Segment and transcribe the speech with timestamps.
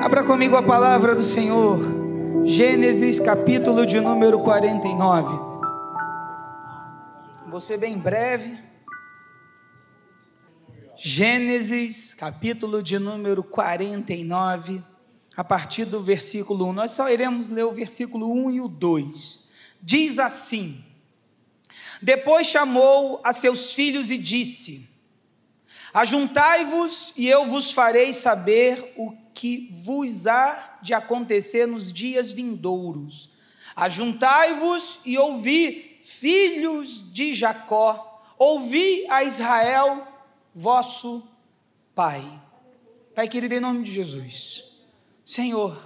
[0.00, 1.80] Abra comigo a palavra do Senhor,
[2.44, 5.36] Gênesis capítulo de número 49.
[7.48, 8.58] Vou ser bem breve.
[10.96, 14.82] Gênesis capítulo de número 49,
[15.34, 16.72] a partir do versículo 1.
[16.74, 19.48] Nós só iremos ler o versículo 1 e o 2.
[19.82, 20.84] Diz assim:
[22.02, 24.90] Depois chamou a seus filhos e disse:
[25.92, 33.32] Ajuntai-vos e eu vos farei saber o que vos há de acontecer nos dias vindouros.
[33.76, 40.08] Ajuntai-vos e ouvi, filhos de Jacó, ouvi a Israel,
[40.54, 41.22] vosso
[41.94, 42.24] Pai.
[43.14, 44.80] Pai querido, em nome de Jesus,
[45.22, 45.78] Senhor,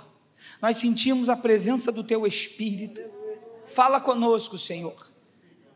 [0.63, 3.01] nós sentimos a presença do Teu Espírito.
[3.65, 4.95] Fala conosco, Senhor.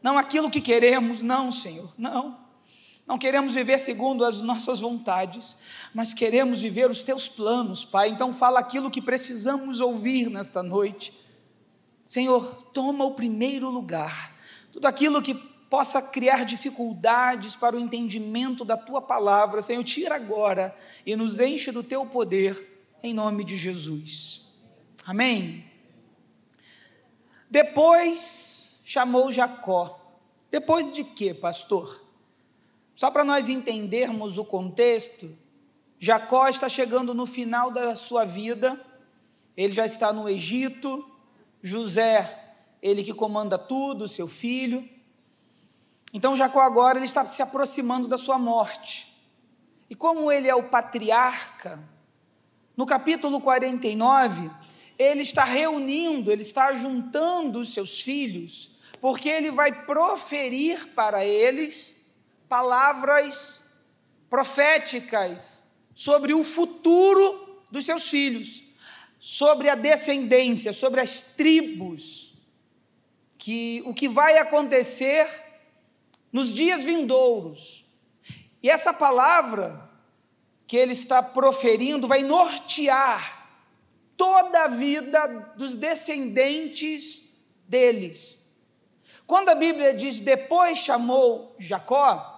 [0.01, 2.44] Não aquilo que queremos, não, Senhor, não
[3.07, 5.57] não queremos viver segundo as nossas vontades,
[5.93, 8.09] mas queremos viver os teus planos, Pai.
[8.09, 11.13] Então fala aquilo que precisamos ouvir nesta noite.
[12.03, 14.35] Senhor, toma o primeiro lugar.
[14.73, 20.75] Tudo aquilo que possa criar dificuldades para o entendimento da tua palavra, Senhor, tira agora
[21.05, 24.49] e nos enche do teu poder, em nome de Jesus.
[25.07, 25.65] Amém.
[27.51, 30.01] Depois chamou Jacó.
[30.51, 32.04] Depois de quê, pastor?
[32.97, 35.37] Só para nós entendermos o contexto,
[35.99, 38.81] Jacó está chegando no final da sua vida,
[39.57, 41.05] ele já está no Egito,
[41.63, 44.89] José, ele que comanda tudo, seu filho.
[46.13, 49.13] Então Jacó agora ele está se aproximando da sua morte.
[49.89, 51.83] E como ele é o patriarca,
[52.77, 54.51] no capítulo 49,
[54.99, 62.04] ele está reunindo, ele está juntando os seus filhos, porque ele vai proferir para eles
[62.49, 63.81] palavras
[64.29, 65.65] proféticas
[65.95, 68.63] sobre o futuro dos seus filhos,
[69.21, 72.35] sobre a descendência, sobre as tribos,
[73.39, 75.29] que o que vai acontecer
[76.33, 77.85] nos dias vindouros.
[78.63, 79.91] E essa palavra
[80.67, 83.49] que ele está proferindo vai nortear
[84.17, 88.39] toda a vida dos descendentes deles.
[89.27, 92.34] Quando a Bíblia diz depois chamou Jacó,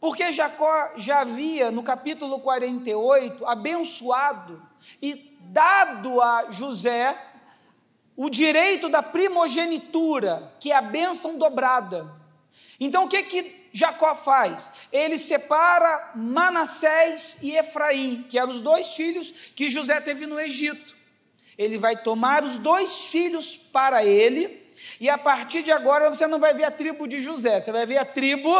[0.00, 4.62] porque Jacó já havia, no capítulo 48, abençoado
[5.02, 7.16] e dado a José
[8.16, 12.10] o direito da primogenitura, que é a bênção dobrada.
[12.80, 14.72] Então o que que Jacó faz?
[14.92, 20.96] Ele separa Manassés e Efraim, que eram os dois filhos que José teve no Egito.
[21.56, 24.66] Ele vai tomar os dois filhos para ele,
[25.00, 27.84] e a partir de agora você não vai ver a tribo de José, você vai
[27.84, 28.52] ver a tribo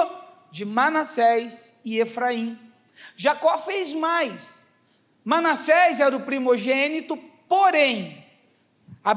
[0.50, 2.58] de Manassés e Efraim.
[3.16, 4.68] Jacó fez mais.
[5.24, 7.16] Manassés era o primogênito,
[7.48, 8.24] porém,
[9.04, 9.14] a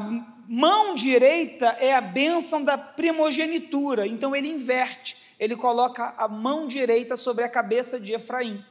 [0.47, 7.15] mão direita é a bênção da primogenitura, então ele inverte, ele coloca a mão direita
[7.15, 8.63] sobre a cabeça de Efraim.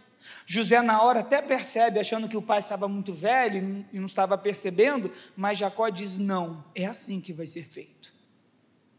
[0.44, 4.36] José, na hora, até percebe, achando que o pai estava muito velho e não estava
[4.36, 8.12] percebendo, mas Jacó diz: não, é assim que vai ser feito.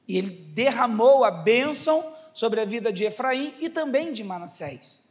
[0.07, 5.09] E ele derramou a bênção sobre a vida de Efraim e também de Manassés.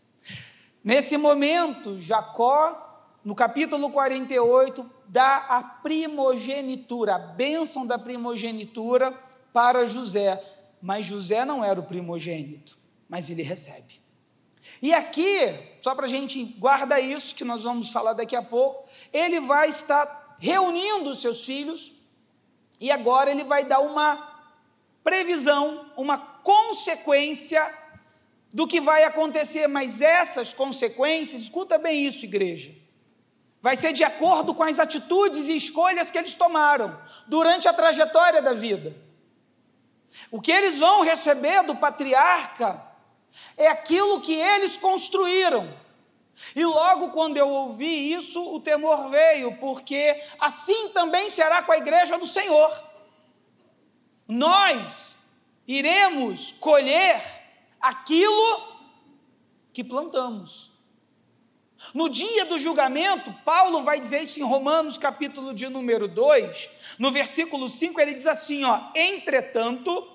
[0.82, 9.12] Nesse momento, Jacó, no capítulo 48, dá a primogenitura, a bênção da primogenitura
[9.52, 10.42] para José.
[10.80, 14.00] Mas José não era o primogênito, mas ele recebe.
[14.80, 18.88] E aqui, só para a gente guardar isso, que nós vamos falar daqui a pouco,
[19.12, 21.92] ele vai estar reunindo os seus filhos,
[22.80, 24.30] e agora ele vai dar uma
[25.04, 27.62] previsão, uma consequência
[28.52, 32.72] do que vai acontecer, mas essas consequências, escuta bem isso, igreja,
[33.62, 36.96] vai ser de acordo com as atitudes e escolhas que eles tomaram
[37.26, 38.94] durante a trajetória da vida.
[40.30, 42.84] O que eles vão receber do patriarca
[43.56, 45.72] é aquilo que eles construíram.
[46.56, 51.78] E logo quando eu ouvi isso, o temor veio, porque assim também será com a
[51.78, 52.90] igreja do Senhor
[54.30, 55.16] nós
[55.70, 57.22] iremos colher
[57.80, 58.76] aquilo
[59.72, 60.72] que plantamos.
[61.94, 67.12] No dia do julgamento, Paulo vai dizer isso em Romanos, capítulo de número 2, no
[67.12, 70.08] versículo 5, ele diz assim: ó, entretanto,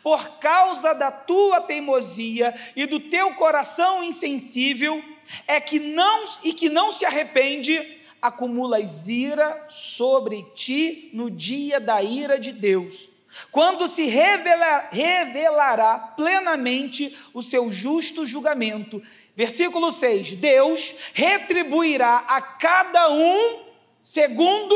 [0.00, 5.02] por causa da tua teimosia e do teu coração insensível,
[5.48, 12.00] é que não e que não se arrepende, acumulas ira sobre ti no dia da
[12.00, 13.09] ira de Deus
[13.50, 19.02] quando se revelar, revelará plenamente o seu justo julgamento.
[19.36, 23.64] Versículo 6: Deus retribuirá a cada um
[24.00, 24.74] segundo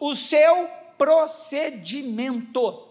[0.00, 2.84] o seu procedimento.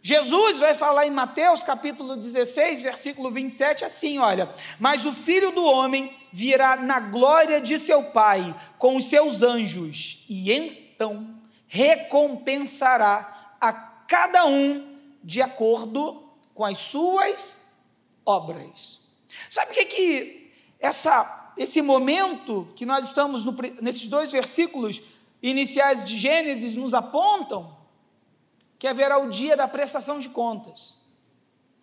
[0.00, 4.48] Jesus vai falar em Mateus capítulo 16, versículo 27, assim: olha,
[4.78, 10.24] mas o filho do homem virá na glória de seu Pai com os seus anjos,
[10.28, 11.34] e então
[11.66, 16.22] recompensará a cada um de acordo
[16.54, 17.66] com as suas
[18.24, 19.00] obras.
[19.50, 25.02] Sabe o que, que essa, esse momento que nós estamos no, nesses dois versículos
[25.42, 27.76] iniciais de Gênesis nos apontam?
[28.78, 30.96] Que haverá o dia da prestação de contas.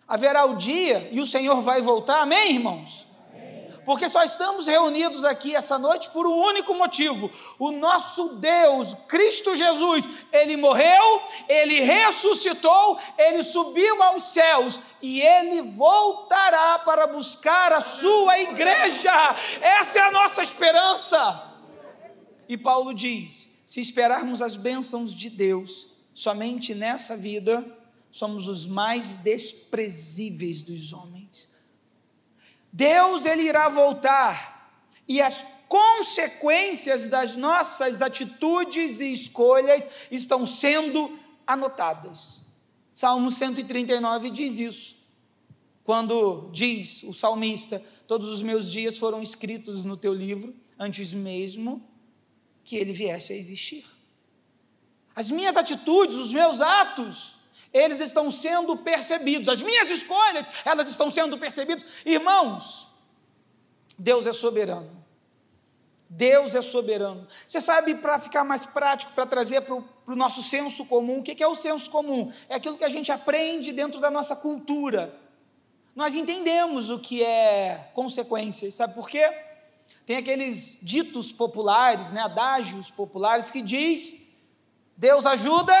[0.08, 3.05] Haverá o dia e o Senhor vai voltar, amém, irmãos?
[3.86, 9.54] Porque só estamos reunidos aqui essa noite por um único motivo: o nosso Deus, Cristo
[9.54, 17.80] Jesus, ele morreu, ele ressuscitou, ele subiu aos céus e ele voltará para buscar a
[17.80, 19.12] sua igreja.
[19.62, 21.54] Essa é a nossa esperança.
[22.48, 27.64] E Paulo diz: se esperarmos as bênçãos de Deus somente nessa vida,
[28.10, 31.15] somos os mais desprezíveis dos homens.
[32.76, 34.70] Deus ele irá voltar
[35.08, 42.42] e as consequências das nossas atitudes e escolhas estão sendo anotadas.
[42.92, 44.96] Salmo 139 diz isso.
[45.84, 51.82] Quando diz o salmista: Todos os meus dias foram escritos no teu livro, antes mesmo
[52.62, 53.86] que ele viesse a existir.
[55.14, 57.38] As minhas atitudes, os meus atos,
[57.76, 61.84] eles estão sendo percebidos, as minhas escolhas, elas estão sendo percebidas.
[62.06, 62.88] Irmãos,
[63.98, 65.04] Deus é soberano.
[66.08, 67.28] Deus é soberano.
[67.46, 71.34] Você sabe, para ficar mais prático, para trazer para o nosso senso comum, o que,
[71.34, 72.32] que é o senso comum?
[72.48, 75.14] É aquilo que a gente aprende dentro da nossa cultura.
[75.94, 79.28] Nós entendemos o que é consequências, sabe por quê?
[80.06, 84.34] Tem aqueles ditos populares, né, adágios populares que diz:
[84.96, 85.74] Deus ajuda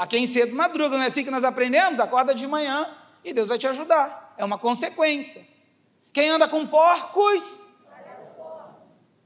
[0.00, 2.00] a quem cedo madruga, não é assim que nós aprendemos?
[2.00, 2.90] Acorda de manhã
[3.22, 4.34] e Deus vai te ajudar.
[4.38, 5.46] É uma consequência.
[6.10, 7.64] Quem anda com porcos?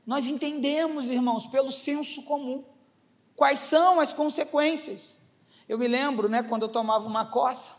[0.04, 2.64] Nós entendemos, irmãos, pelo senso comum,
[3.36, 5.16] quais são as consequências.
[5.68, 7.76] Eu me lembro, né, quando eu tomava uma coça,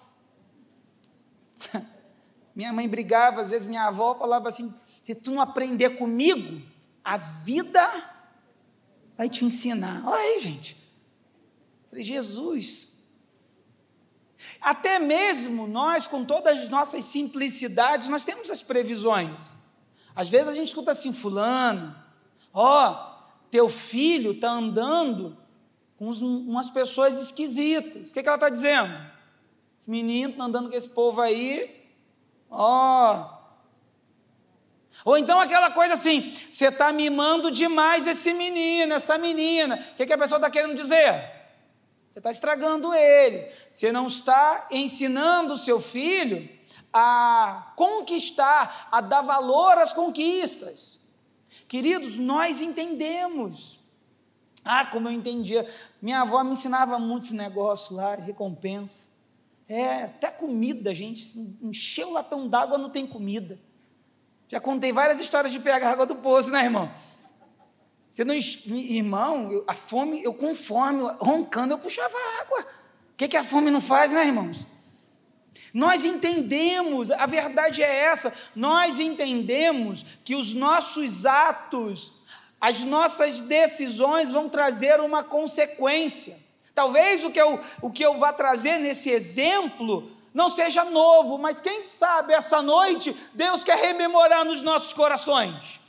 [2.56, 6.66] minha mãe brigava, às vezes minha avó falava assim: se tu não aprender comigo,
[7.04, 7.86] a vida
[9.18, 10.02] vai te ensinar.
[10.08, 10.85] Olha aí, gente.
[11.96, 12.90] Falei, Jesus.
[14.60, 19.56] Até mesmo nós, com todas as nossas simplicidades, nós temos as previsões.
[20.14, 21.96] Às vezes a gente escuta assim, fulano,
[22.54, 23.14] ó,
[23.50, 25.38] teu filho está andando
[25.96, 28.12] com umas pessoas esquisitas.
[28.12, 28.94] O que, que ela está dizendo?
[29.80, 31.90] Esse menino está andando com esse povo aí,
[32.50, 33.36] ó.
[35.06, 39.76] Ou então aquela coisa assim, você está mimando demais esse menino, essa menina.
[39.94, 41.45] O que, que a pessoa está querendo dizer?
[42.16, 43.52] Você está estragando ele.
[43.74, 46.48] Você não está ensinando o seu filho
[46.94, 51.02] a conquistar, a dar valor às conquistas.
[51.68, 53.82] Queridos, nós entendemos.
[54.64, 55.70] Ah, como eu entendia.
[56.02, 59.10] Minha avó me ensinava muito esse negócio lá, recompensa.
[59.68, 61.38] É, até comida, gente.
[61.62, 63.60] Encheu o latão d'água, não tem comida.
[64.48, 66.90] Já contei várias histórias de pegar água do poço, né, irmão?
[68.16, 72.62] Você não, irmão, a fome, eu com fome, roncando, eu puxava água.
[72.62, 74.66] O que, que a fome não faz, né, irmãos?
[75.74, 82.14] Nós entendemos, a verdade é essa, nós entendemos que os nossos atos,
[82.62, 86.40] as nossas decisões vão trazer uma consequência.
[86.74, 91.60] Talvez o que eu, o que eu vá trazer nesse exemplo não seja novo, mas
[91.60, 95.84] quem sabe essa noite Deus quer rememorar nos nossos corações.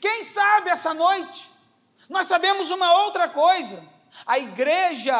[0.00, 1.50] Quem sabe essa noite?
[2.08, 3.82] Nós sabemos uma outra coisa:
[4.26, 5.16] a igreja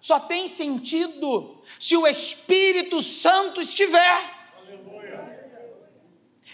[0.00, 4.36] só tem sentido se o Espírito Santo estiver.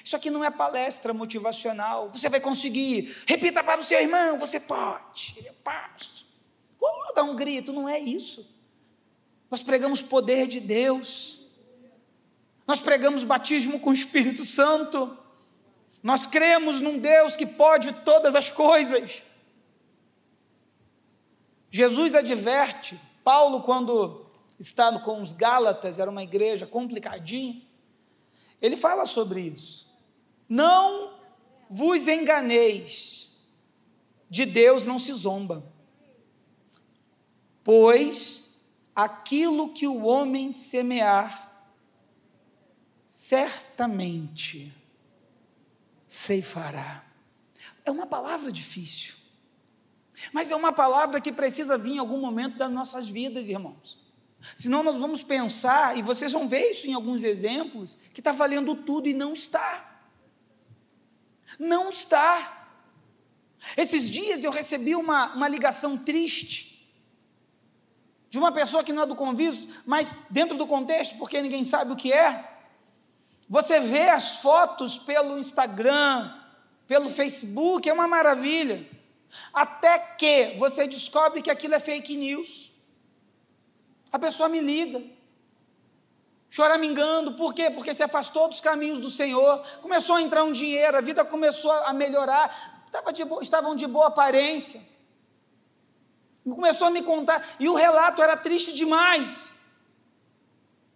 [0.05, 2.11] Isso aqui não é palestra motivacional.
[2.13, 3.23] Você vai conseguir.
[3.27, 5.35] Repita para o seu irmão: você pode.
[5.37, 6.27] Ele é paz.
[6.81, 7.73] Vou dar um grito.
[7.73, 8.51] Não é isso.
[9.51, 11.47] Nós pregamos poder de Deus.
[12.67, 15.19] Nós pregamos batismo com o Espírito Santo.
[16.03, 19.23] Nós cremos num Deus que pode todas as coisas.
[21.71, 24.27] Jesus adverte, Paulo, quando
[24.59, 27.63] está com os Gálatas, era uma igreja complicadinha,
[28.61, 29.91] ele fala sobre isso.
[30.49, 31.15] Não
[31.71, 33.39] vos enganeis,
[34.29, 35.65] de Deus não se zomba,
[37.65, 38.61] pois
[38.95, 41.51] aquilo que o homem semear,
[43.07, 44.82] certamente
[46.13, 47.03] ceifará.
[47.87, 49.15] É uma palavra difícil.
[50.31, 53.99] Mas é uma palavra que precisa vir em algum momento das nossas vidas, irmãos.
[54.55, 58.75] Senão nós vamos pensar, e vocês vão ver isso em alguns exemplos, que está valendo
[58.75, 60.05] tudo e não está.
[61.59, 62.69] Não está.
[63.75, 66.93] Esses dias eu recebi uma, uma ligação triste
[68.29, 71.91] de uma pessoa que não é do convívio, mas dentro do contexto, porque ninguém sabe
[71.91, 72.52] o que é.
[73.53, 76.33] Você vê as fotos pelo Instagram,
[76.87, 78.89] pelo Facebook, é uma maravilha.
[79.53, 82.73] Até que você descobre que aquilo é fake news.
[84.11, 85.03] A pessoa me liga,
[86.49, 87.71] choramingando, por quê?
[87.71, 91.73] Porque se afastou dos caminhos do Senhor, começou a entrar um dinheiro, a vida começou
[91.73, 94.81] a melhorar, de boa, estavam de boa aparência.
[96.43, 99.53] Começou a me contar, e o relato era triste demais.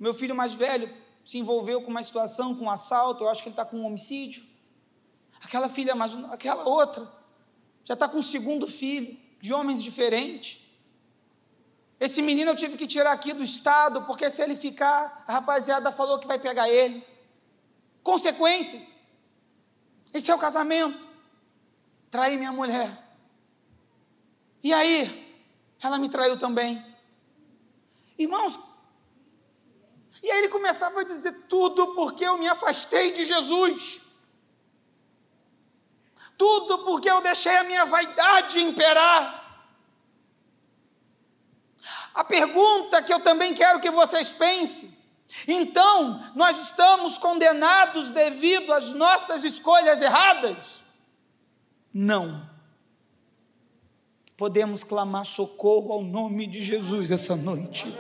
[0.01, 3.49] Meu filho mais velho se envolveu com uma situação, com um assalto, eu acho que
[3.49, 4.47] ele está com um homicídio.
[5.43, 7.13] Aquela filha mais, aquela outra,
[7.85, 10.61] já está com um segundo filho, de homens diferentes.
[11.99, 15.91] Esse menino eu tive que tirar aqui do estado, porque se ele ficar, a rapaziada
[15.91, 17.05] falou que vai pegar ele.
[18.05, 18.95] Consequências.
[20.15, 21.09] Esse é o casamento.
[22.09, 23.03] Traí minha mulher.
[24.63, 25.35] E aí?
[25.81, 26.85] Ela me traiu também.
[28.17, 28.59] Irmãos,
[30.23, 34.03] e aí ele começava a dizer tudo porque eu me afastei de Jesus.
[36.37, 39.45] Tudo porque eu deixei a minha vaidade imperar.
[42.15, 44.97] A pergunta que eu também quero que vocês pensem:
[45.47, 50.83] então, nós estamos condenados devido às nossas escolhas erradas?
[51.93, 52.49] Não.
[54.37, 57.93] Podemos clamar socorro ao nome de Jesus essa noite.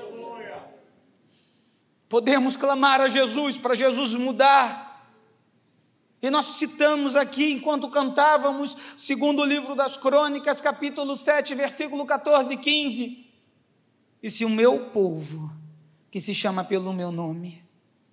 [2.09, 4.87] Podemos clamar a Jesus para Jesus mudar.
[6.23, 12.55] E nós citamos aqui, enquanto cantávamos, segundo o livro das Crônicas, capítulo 7, versículo 14
[12.55, 13.27] e 15.
[14.23, 15.53] E se o meu povo,
[16.11, 17.63] que se chama pelo meu nome,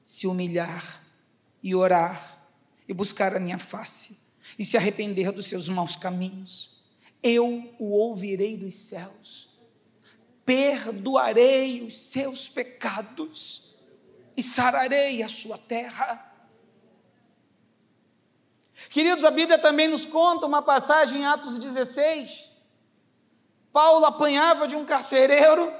[0.01, 1.01] se humilhar
[1.61, 2.45] e orar
[2.87, 4.23] e buscar a minha face
[4.59, 6.83] e se arrepender dos seus maus caminhos,
[7.21, 9.49] eu o ouvirei dos céus,
[10.45, 13.72] perdoarei os seus pecados
[14.35, 16.31] e sararei a sua terra.
[18.89, 22.49] Queridos, a Bíblia também nos conta uma passagem em Atos 16.
[23.71, 25.73] Paulo apanhava de um carcereiro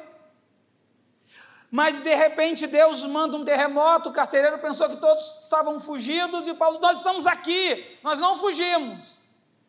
[1.75, 6.53] mas de repente Deus manda um terremoto, o carcereiro pensou que todos estavam fugidos e
[6.53, 9.17] Paulo, nós estamos aqui, nós não fugimos.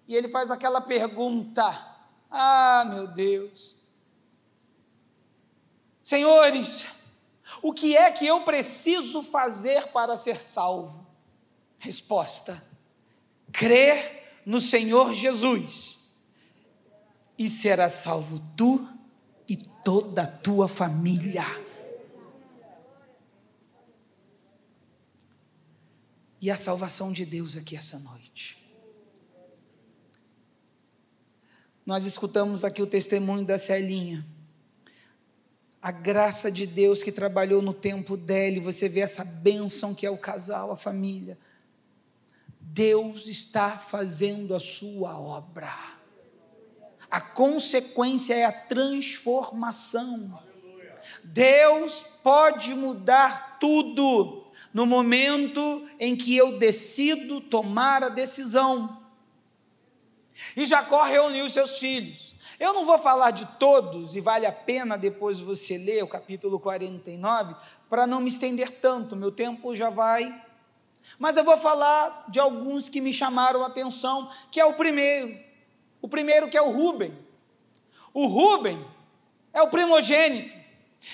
[0.06, 1.64] E ele faz aquela pergunta:
[2.30, 3.74] Ah, meu Deus,
[6.02, 6.86] senhores,
[7.64, 11.06] o que é que eu preciso fazer para ser salvo?
[11.78, 12.62] Resposta:
[13.50, 16.12] crer no Senhor Jesus
[17.38, 18.86] e será salvo tu
[19.48, 21.64] e toda a tua família.
[26.44, 28.58] e a salvação de Deus aqui essa noite.
[31.86, 34.22] Nós escutamos aqui o testemunho da Celinha.
[35.84, 40.06] A graça de Deus que trabalhou no tempo dela, e você vê essa bênção que
[40.06, 41.36] é o casal, a família.
[42.58, 45.76] Deus está fazendo a sua obra.
[47.10, 50.42] A consequência é a transformação.
[51.22, 59.04] Deus pode mudar tudo no momento em que eu decido tomar a decisão.
[60.56, 62.23] E Jacó reuniu seus filhos.
[62.58, 66.60] Eu não vou falar de todos, e vale a pena depois você ler o capítulo
[66.60, 67.54] 49,
[67.88, 70.42] para não me estender tanto, meu tempo já vai.
[71.18, 75.38] Mas eu vou falar de alguns que me chamaram a atenção, que é o primeiro.
[76.00, 77.16] O primeiro que é o Rubem.
[78.12, 78.84] O Rubem
[79.52, 80.64] é o primogênito.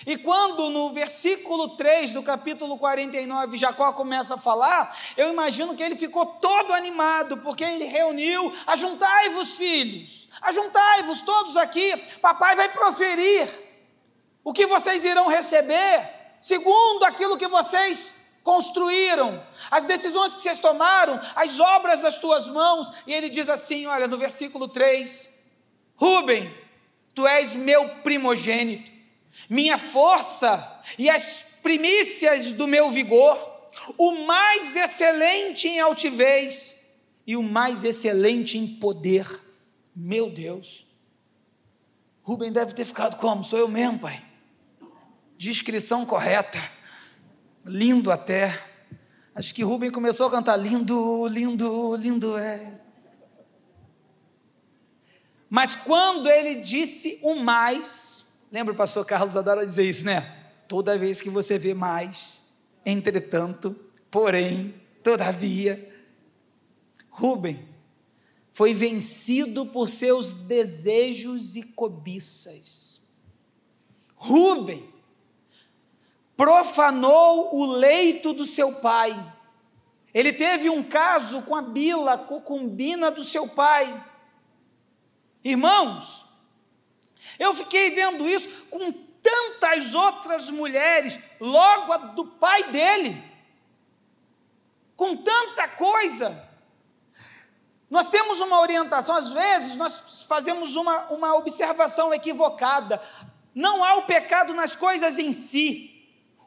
[0.07, 5.83] E quando no versículo 3 do capítulo 49 Jacó começa a falar, eu imagino que
[5.83, 13.49] ele ficou todo animado, porque ele reuniu: ajuntai-vos, filhos, ajuntai-vos todos aqui, papai vai proferir
[14.43, 16.09] o que vocês irão receber,
[16.41, 22.91] segundo aquilo que vocês construíram, as decisões que vocês tomaram, as obras das tuas mãos.
[23.07, 25.29] E ele diz assim: olha, no versículo 3:
[25.97, 26.53] Rubem,
[27.15, 29.01] tu és meu primogênito
[29.49, 33.39] minha força e as primícias do meu vigor,
[33.97, 36.77] o mais excelente em altivez
[37.27, 39.27] e o mais excelente em poder.
[39.95, 40.87] Meu Deus.
[42.23, 43.43] Rubem deve ter ficado como?
[43.43, 44.25] Sou eu mesmo, pai.
[45.37, 46.59] Descrição correta.
[47.65, 48.59] Lindo até.
[49.35, 52.81] Acho que Rubem começou a cantar lindo, lindo, lindo é.
[55.49, 60.21] Mas quando ele disse o mais, lembra o pastor Carlos adora dizer isso, né?
[60.69, 63.75] Toda vez que você vê mais, entretanto,
[64.11, 65.89] porém, todavia,
[67.09, 67.70] Rubem
[68.53, 73.01] foi vencido por seus desejos e cobiças.
[74.15, 74.91] Rubem
[76.37, 79.15] profanou o leito do seu pai.
[80.13, 84.07] Ele teve um caso com a Bila, concubina do seu pai.
[85.45, 86.25] Irmãos,
[87.39, 93.23] eu fiquei vendo isso com tantas outras mulheres, logo do pai dele,
[94.97, 96.50] com tanta coisa.
[97.91, 103.03] Nós temos uma orientação, às vezes nós fazemos uma, uma observação equivocada.
[103.53, 105.91] Não há o pecado nas coisas em si,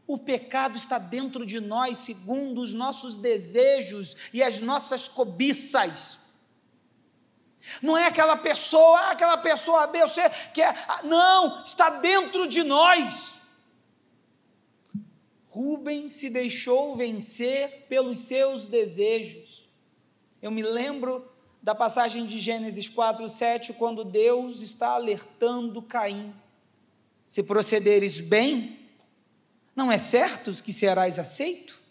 [0.08, 6.20] o pecado está dentro de nós, segundo os nossos desejos e as nossas cobiças.
[7.82, 10.22] Não é aquela pessoa, ah, aquela pessoa B ou C,
[10.54, 10.68] que é.
[10.68, 13.36] Ah, não, está dentro de nós.
[15.48, 19.70] Rubem se deixou vencer pelos seus desejos.
[20.42, 21.33] Eu me lembro
[21.64, 26.36] da passagem de Gênesis 4, 7, quando Deus está alertando Caim:
[27.26, 28.78] se procederes bem,
[29.74, 31.82] não é certo que serás aceito?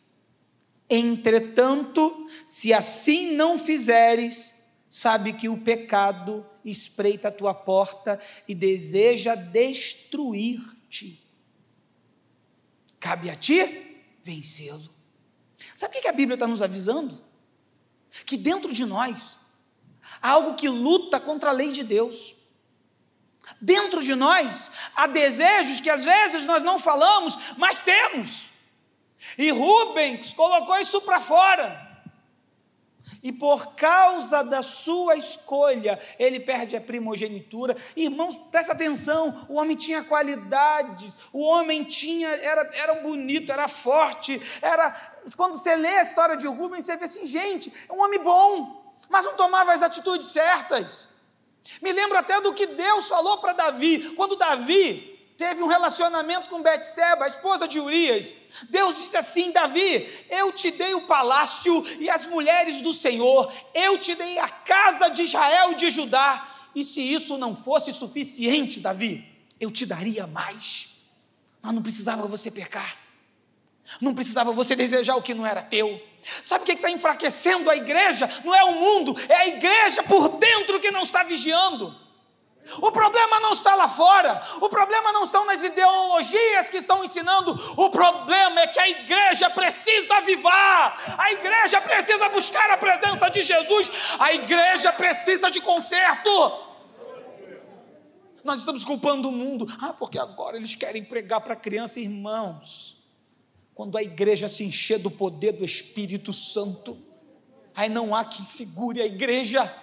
[0.90, 9.34] Entretanto, se assim não fizeres, sabe que o pecado espreita a tua porta e deseja
[9.34, 11.26] destruir-te.
[13.00, 14.92] Cabe a ti vencê-lo.
[15.74, 17.18] Sabe o que a Bíblia está nos avisando?
[18.26, 19.41] Que dentro de nós
[20.22, 22.36] algo que luta contra a lei de Deus.
[23.60, 28.50] Dentro de nós há desejos que às vezes nós não falamos, mas temos.
[29.36, 31.90] E Rubens colocou isso para fora.
[33.22, 37.76] E por causa da sua escolha, ele perde a primogenitura.
[37.94, 44.40] Irmãos, presta atenção: o homem tinha qualidades, o homem tinha, era, era bonito, era forte,
[44.60, 44.90] era.
[45.36, 48.81] Quando você lê a história de Rubens, você vê assim, gente, é um homem bom,
[49.08, 51.08] mas não tomava as atitudes certas.
[51.80, 56.62] Me lembro até do que Deus falou para Davi, quando Davi teve um relacionamento com
[56.62, 58.32] Betseba, a esposa de Urias.
[58.68, 63.98] Deus disse assim: Davi, eu te dei o palácio e as mulheres do Senhor, eu
[63.98, 66.48] te dei a casa de Israel e de Judá.
[66.74, 69.28] E se isso não fosse suficiente, Davi,
[69.60, 71.02] eu te daria mais.
[71.60, 73.01] Mas não precisava você pecar.
[74.00, 76.00] Não precisava você desejar o que não era teu.
[76.42, 78.28] Sabe o que está enfraquecendo a igreja?
[78.44, 82.02] Não é o mundo, é a igreja por dentro que não está vigiando.
[82.80, 87.52] O problema não está lá fora, o problema não estão nas ideologias que estão ensinando,
[87.76, 93.42] o problema é que a igreja precisa avivar, a igreja precisa buscar a presença de
[93.42, 96.30] Jesus, a igreja precisa de conserto.
[98.44, 102.91] Nós estamos culpando o mundo, ah, porque agora eles querem pregar para criança, irmãos.
[103.74, 106.98] Quando a igreja se encher do poder do Espírito Santo,
[107.74, 109.74] aí não há quem segure a igreja.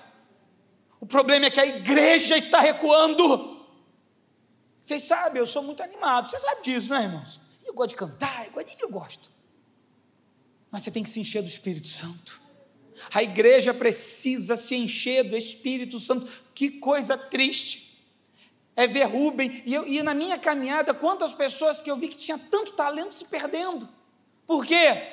[0.99, 3.65] O problema é que a igreja está recuando.
[4.81, 7.39] Vocês sabem, eu sou muito animado, você sabe disso, né, irmãos?
[7.65, 9.31] Eu gosto de cantar, eu gosto, eu gosto.
[10.71, 12.41] Mas você tem que se encher do Espírito Santo.
[13.13, 16.27] A igreja precisa se encher do Espírito Santo.
[16.53, 17.88] Que coisa triste
[18.79, 22.17] é ver Rubem, e, eu, e na minha caminhada, quantas pessoas que eu vi que
[22.17, 23.89] tinha tanto talento se perdendo.
[24.47, 25.03] Por quê?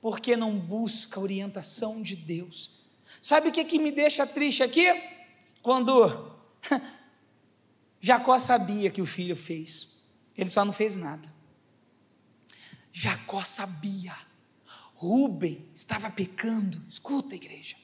[0.00, 2.88] Porque não busca orientação de Deus.
[3.22, 4.84] Sabe o que, que me deixa triste aqui?
[5.62, 6.36] Quando
[8.02, 10.00] Jacó sabia que o filho fez,
[10.36, 11.32] ele só não fez nada.
[12.92, 14.16] Jacó sabia.
[14.96, 17.76] Rubem estava pecando, escuta, igreja,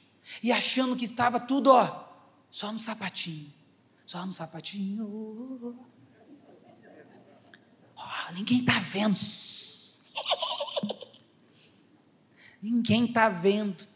[0.42, 2.04] e achando que estava tudo, ó,
[2.50, 3.62] só no sapatinho.
[4.06, 5.78] Só no sapatinho.
[7.96, 9.18] Oh, ninguém está vendo.
[12.60, 13.86] ninguém está vendo.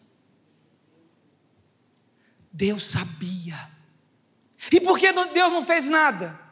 [2.53, 3.71] Deus sabia.
[4.73, 6.48] E por que Deus não fez nada?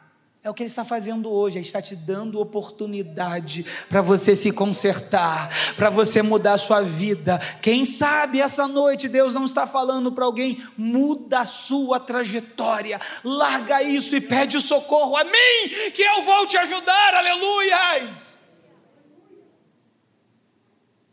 [0.47, 4.49] É o que Ele está fazendo hoje, Ele está te dando oportunidade para você se
[4.49, 7.37] consertar, para você mudar a sua vida.
[7.61, 13.83] Quem sabe essa noite Deus não está falando para alguém, muda a sua trajetória, larga
[13.83, 18.37] isso e pede socorro a mim, que eu vou te ajudar, aleluias.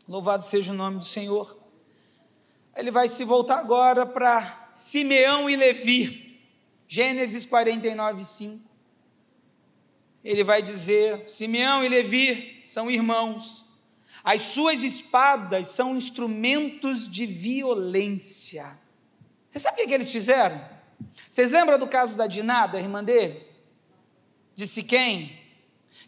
[0.07, 1.59] Louvado seja o nome do Senhor.
[2.73, 6.41] Ele vai se voltar agora para Simeão e Levi,
[6.87, 8.74] Gênesis 49, 5
[10.25, 13.63] ele vai dizer: Simeão e Levi são irmãos,
[14.23, 18.65] as suas espadas são instrumentos de violência.
[19.49, 20.59] Você sabe o que eles fizeram?
[21.29, 23.61] Vocês lembram do caso da Dinada, irmã deles?
[24.55, 25.39] De Siquém?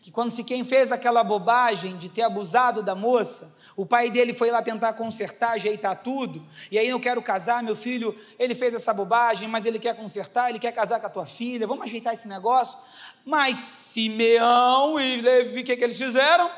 [0.01, 4.49] Que quando Siquém fez aquela bobagem de ter abusado da moça, o pai dele foi
[4.49, 6.43] lá tentar consertar, ajeitar tudo.
[6.71, 10.49] E aí eu quero casar, meu filho, ele fez essa bobagem, mas ele quer consertar,
[10.49, 12.80] ele quer casar com a tua filha, vamos ajeitar esse negócio.
[13.28, 16.50] Mas Simeão e Levi, o que, que eles fizeram?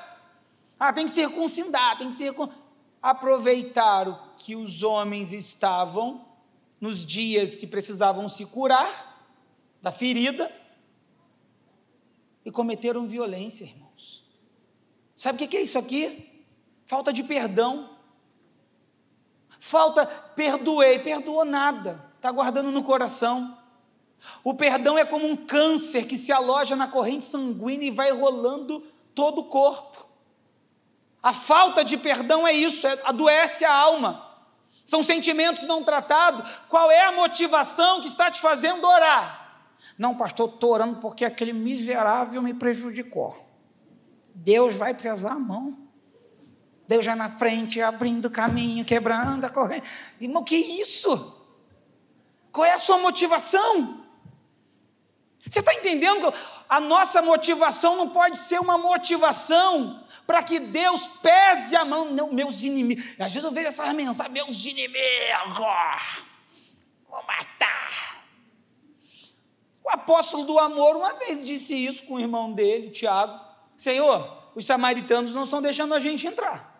[0.79, 2.47] Ah, tem que circuncidar, tem que circun...
[3.01, 6.23] Aproveitaram que os homens estavam
[6.79, 9.34] nos dias que precisavam se curar
[9.82, 10.55] da ferida
[12.45, 14.23] e cometeram violência, irmãos.
[15.15, 16.45] Sabe o que é isso aqui?
[16.86, 17.97] falta de perdão.
[19.60, 23.58] Falta, perdoei, perdoou nada, está guardando no coração.
[24.43, 28.82] O perdão é como um câncer que se aloja na corrente sanguínea e vai rolando
[29.13, 30.08] todo o corpo.
[31.21, 34.25] A falta de perdão é isso, é, adoece a alma.
[34.86, 36.49] São sentimentos não tratados.
[36.69, 39.39] Qual é a motivação que está te fazendo orar?
[39.97, 43.45] Não, pastor, estou orando porque aquele miserável me prejudicou.
[44.34, 45.77] Deus vai pesar a mão.
[46.88, 49.88] Deus já na frente, abrindo caminho, quebrando a corrente.
[50.19, 51.38] Irmão, que isso?
[52.51, 53.98] Qual é a sua motivação?
[55.49, 56.31] Você está entendendo?
[56.69, 62.13] A nossa motivação não pode ser uma motivação para que Deus pese a mão.
[62.13, 63.03] Não, meus inimigos.
[63.19, 66.23] Às vezes eu vejo essas mensagens, meus inimigos,
[67.09, 68.23] vou matar.
[69.83, 73.43] O apóstolo do amor uma vez disse isso com o irmão dele, Tiago:
[73.75, 76.79] Senhor, os samaritanos não estão deixando a gente entrar.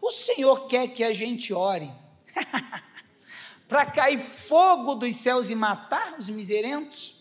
[0.00, 1.90] O Senhor quer que a gente ore
[3.66, 7.13] para cair fogo dos céus e matar os miserentos?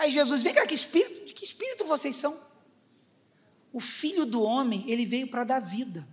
[0.00, 2.34] Aí Jesus, vem cá, que espírito, que espírito vocês são?
[3.70, 6.08] O filho do homem, ele veio para dar vida.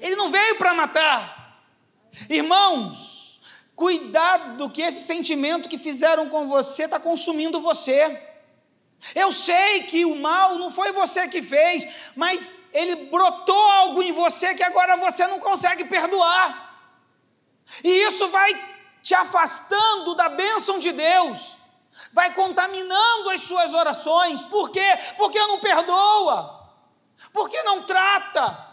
[0.00, 1.60] Ele não veio para matar.
[2.30, 3.40] Irmãos,
[3.74, 8.22] cuidado que esse sentimento que fizeram com você está consumindo você.
[9.12, 14.12] Eu sei que o mal não foi você que fez, mas ele brotou algo em
[14.12, 16.80] você que agora você não consegue perdoar.
[17.82, 18.54] E isso vai
[19.02, 21.57] te afastando da bênção de Deus,
[22.12, 24.42] vai contaminando as suas orações.
[24.42, 24.98] Por quê?
[25.16, 26.72] Porque não perdoa,
[27.32, 28.66] porque não trata.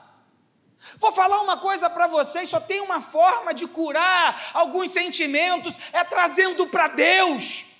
[0.97, 6.03] Vou falar uma coisa para vocês: só tem uma forma de curar alguns sentimentos, é
[6.03, 7.75] trazendo para Deus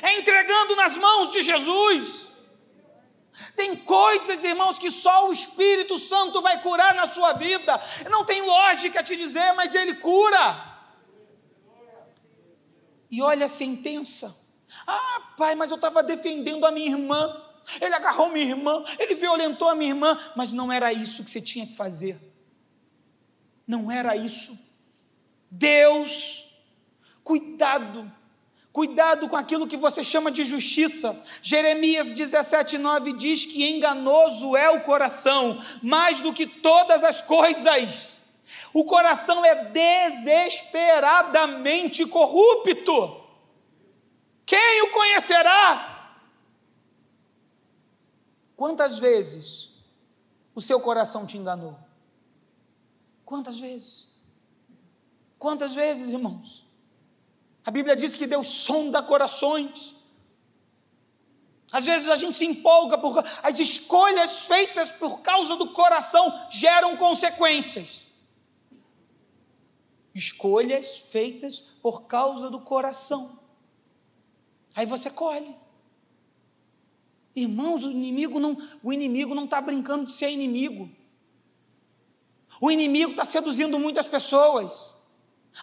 [0.00, 2.28] é entregando nas mãos de Jesus.
[3.56, 7.82] Tem coisas, irmãos, que só o Espírito Santo vai curar na sua vida.
[8.10, 10.72] Não tem lógica te dizer, mas ele cura.
[13.10, 14.34] E olha a sentença.
[14.86, 17.42] Ah, pai, mas eu estava defendendo a minha irmã.
[17.80, 21.40] Ele agarrou minha irmã, ele violentou a minha irmã, mas não era isso que você
[21.40, 22.18] tinha que fazer.
[23.66, 24.58] Não era isso.
[25.48, 26.60] Deus,
[27.22, 28.10] cuidado
[28.72, 31.14] Cuidado com aquilo que você chama de justiça.
[31.42, 38.16] Jeremias 17,9 diz que enganoso é o coração, mais do que todas as coisas.
[38.72, 43.20] O coração é desesperadamente corrupto.
[44.44, 46.16] Quem o conhecerá?
[48.56, 49.72] Quantas vezes
[50.54, 51.76] o seu coração te enganou?
[53.24, 54.08] Quantas vezes?
[55.38, 56.66] Quantas vezes, irmãos?
[57.64, 59.96] A Bíblia diz que Deus sonda corações.
[61.72, 66.96] Às vezes a gente se empolga por as escolhas feitas por causa do coração geram
[66.96, 68.08] consequências.
[70.14, 73.41] Escolhas feitas por causa do coração.
[74.74, 75.54] Aí você colhe.
[77.34, 80.88] Irmãos, o inimigo não, o inimigo não está brincando de ser inimigo.
[82.60, 84.92] O inimigo está seduzindo muitas pessoas.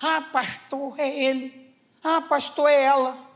[0.02, 1.76] Ah, pastor, é ele.
[2.04, 3.30] Ah, pastor, é ela.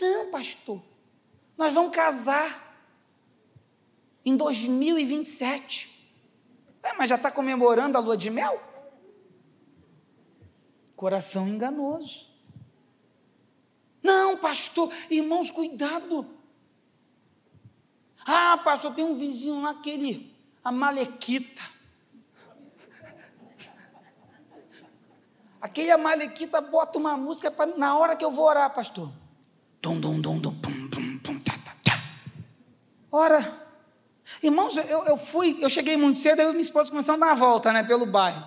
[0.00, 0.82] Não, pastor,
[1.56, 2.64] nós vamos casar
[4.24, 5.94] em 2027.
[6.82, 8.62] É, mas já está comemorando a lua de mel?
[10.94, 12.33] Coração enganoso.
[14.04, 16.26] Não, pastor, irmãos, cuidado.
[18.26, 20.30] Ah, pastor, tem um vizinho lá, aquele,
[20.62, 21.74] a Malequita.
[25.64, 29.10] Aquele amalequita bota uma música pra, na hora que eu vou orar, pastor.
[29.80, 32.04] Dum, dum, dum, dum, pum, pum, pum, tá, tá, tá.
[33.10, 33.66] Ora,
[34.42, 37.34] irmãos, eu, eu fui, eu cheguei muito cedo, aí minha esposa começou a dar uma
[37.34, 38.44] volta, né, pelo bairro.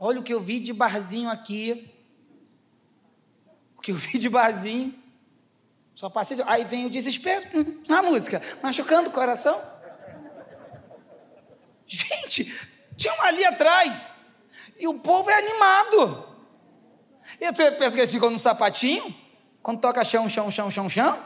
[0.00, 1.88] Olha o que eu vi de barzinho aqui.
[3.88, 4.94] Que eu vi de barzinho.
[5.94, 9.58] Só passei, aí vem o desespero, hum, na música, machucando o coração.
[11.86, 14.12] Gente, tinha um ali atrás.
[14.78, 16.28] E o povo é animado.
[17.40, 19.14] E você pensa que eles ficam no sapatinho?
[19.62, 21.24] Quando toca chão, chão, chão, chão, chão?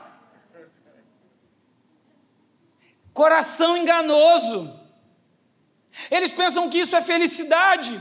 [3.13, 4.73] Coração enganoso.
[6.13, 8.01] Eles pensam que isso é felicidade.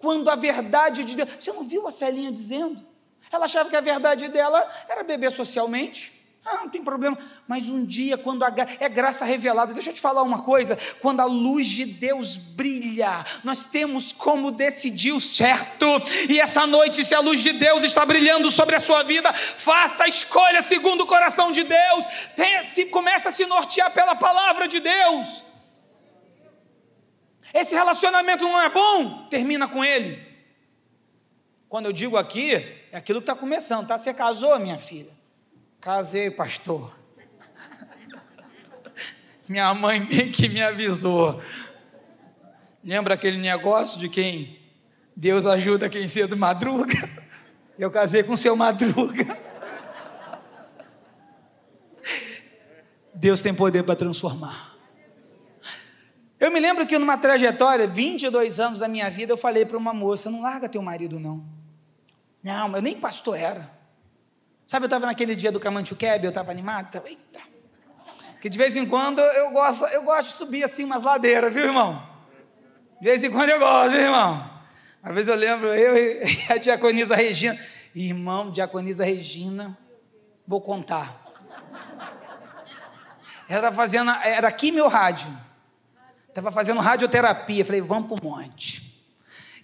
[0.00, 1.28] Quando a verdade de Deus.
[1.38, 2.90] Você não viu a Celinha dizendo?
[3.32, 6.20] Ela achava que a verdade dela era beber socialmente.
[6.44, 7.16] Ah, não tem problema.
[7.46, 8.66] Mas um dia, quando a gra...
[8.80, 13.24] é graça revelada, deixa eu te falar uma coisa: quando a luz de Deus brilha,
[13.44, 15.86] nós temos como decidir o certo.
[16.28, 20.04] E essa noite, se a luz de Deus está brilhando sobre a sua vida, faça
[20.04, 22.06] a escolha segundo o coração de Deus.
[22.34, 25.44] Tenha, se começa a se nortear pela palavra de Deus.
[27.54, 30.20] Esse relacionamento não é bom, termina com ele.
[31.68, 33.96] Quando eu digo aqui, é aquilo que está começando, tá?
[33.96, 35.10] Você casou, minha filha?
[35.80, 36.94] Casei, pastor.
[39.48, 41.42] Minha mãe bem que me avisou.
[42.84, 44.60] Lembra aquele negócio de quem
[45.16, 46.94] Deus ajuda quem cedo madruga?
[47.78, 49.38] Eu casei com seu madruga.
[53.14, 54.76] Deus tem poder para transformar.
[56.38, 59.94] Eu me lembro que numa trajetória, 22 anos da minha vida, eu falei para uma
[59.94, 61.61] moça: não larga teu marido, não.
[62.42, 63.70] Não, eu nem pastor era.
[64.66, 67.40] Sabe, eu estava naquele dia do Camancho Keb, eu estava animado, eita.
[68.40, 71.66] Que de vez em quando eu gosto, eu gosto de subir assim umas ladeiras, viu,
[71.66, 72.02] irmão?
[73.00, 74.50] De vez em quando eu gosto, viu, irmão?
[75.02, 77.58] Às vezes eu lembro, eu e a diaconisa Regina,
[77.94, 79.76] irmão, diaconisa Regina,
[80.46, 81.20] vou contar.
[83.48, 85.28] Ela estava fazendo, era aqui meu rádio,
[86.28, 89.04] estava fazendo radioterapia, falei, vamos para o monte.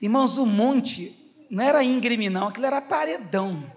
[0.03, 3.73] Irmãos, o monte não era íngreme não, aquilo era paredão.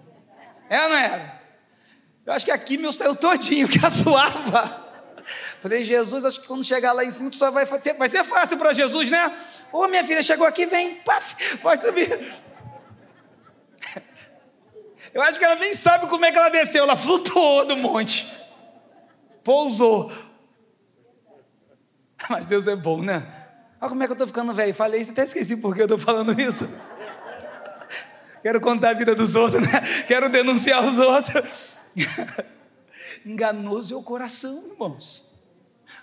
[0.68, 1.40] É não era?
[2.24, 4.82] Eu acho que aqui meu saiu todinho, que suava.
[5.60, 8.58] Falei, Jesus, acho que quando chegar lá em cima, só vai, ter, vai ser fácil
[8.58, 9.32] para Jesus, né?
[9.72, 12.08] Ô, minha filha chegou aqui, vem, paf, pode subir.
[15.14, 18.26] Eu acho que ela nem sabe como é que ela desceu, ela flutuou do monte,
[19.44, 20.10] pousou.
[22.30, 23.26] Mas Deus é bom, né?
[23.78, 24.72] Olha como é que eu estou ficando velho.
[24.72, 26.66] Falei isso, até esqueci por que eu estou falando isso
[28.42, 29.80] quero contar a vida dos outros, né?
[30.06, 31.78] quero denunciar os outros.
[33.24, 35.22] Enganoso é o coração, irmãos.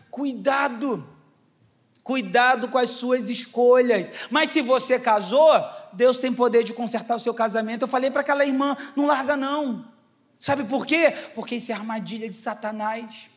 [0.10, 1.08] Cuidado,
[2.04, 4.12] cuidado com as suas escolhas.
[4.32, 5.52] Mas se você casou,
[5.94, 7.84] Deus tem poder de consertar o seu casamento.
[7.84, 9.86] Eu falei para aquela irmã: não larga, não.
[10.40, 11.14] Sabe por quê?
[11.36, 13.30] Porque isso é armadilha de Satanás.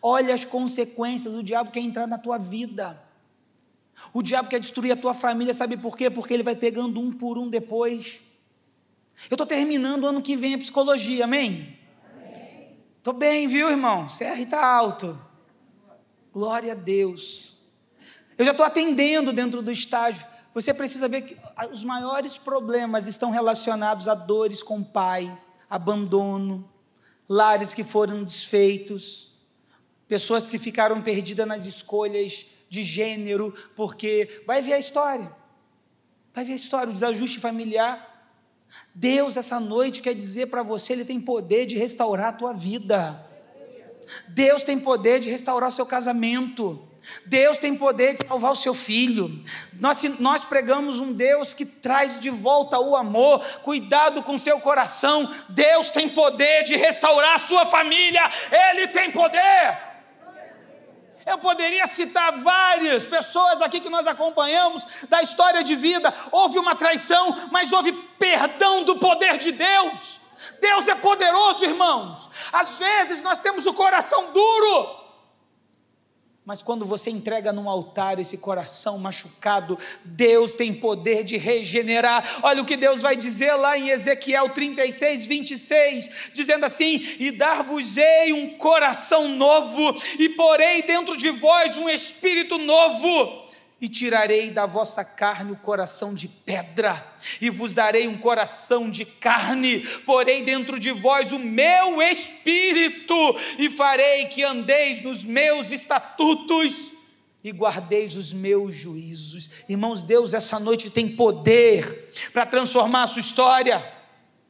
[0.00, 3.02] Olha as consequências, o diabo quer entrar na tua vida.
[4.12, 6.10] O diabo quer destruir a tua família, sabe por quê?
[6.10, 8.20] Porque ele vai pegando um por um depois.
[9.30, 11.78] Eu estou terminando o ano que vem a psicologia, amém?
[12.98, 14.08] Estou bem, viu, irmão?
[14.08, 15.18] CR está alto.
[16.32, 17.58] Glória a Deus.
[18.36, 20.26] Eu já estou atendendo dentro do estágio.
[20.52, 21.36] Você precisa ver que
[21.72, 25.30] os maiores problemas estão relacionados a dores com o pai,
[25.68, 26.70] abandono,
[27.28, 29.36] lares que foram desfeitos,
[30.06, 35.34] pessoas que ficaram perdidas nas escolhas de gênero, porque vai ver a história.
[36.34, 38.13] Vai ver a história, o desajuste familiar
[38.94, 43.24] Deus, essa noite, quer dizer para você: Ele tem poder de restaurar a tua vida.
[44.28, 46.88] Deus tem poder de restaurar o seu casamento.
[47.26, 49.42] Deus tem poder de salvar o seu filho.
[49.74, 55.30] Nós, nós pregamos um Deus que traz de volta o amor, cuidado com seu coração.
[55.50, 59.93] Deus tem poder de restaurar a sua família, Ele tem poder.
[61.26, 66.12] Eu poderia citar várias pessoas aqui que nós acompanhamos da história de vida.
[66.30, 70.20] Houve uma traição, mas houve perdão do poder de Deus.
[70.60, 72.28] Deus é poderoso, irmãos.
[72.52, 75.03] Às vezes nós temos o coração duro,
[76.44, 82.40] mas quando você entrega num altar esse coração machucado, Deus tem poder de regenerar.
[82.42, 88.34] Olha o que Deus vai dizer lá em Ezequiel 36, 26, dizendo assim: E dar-vos-ei
[88.34, 93.43] um coração novo, e porei dentro de vós um espírito novo
[93.80, 97.06] e tirarei da vossa carne o coração de pedra,
[97.40, 103.14] e vos darei um coração de carne, porei dentro de vós o meu espírito,
[103.58, 106.92] e farei que andeis nos meus estatutos
[107.42, 109.50] e guardeis os meus juízos.
[109.68, 113.84] Irmãos, Deus essa noite tem poder para transformar a sua história.